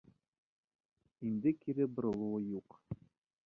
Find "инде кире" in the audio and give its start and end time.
1.31-1.89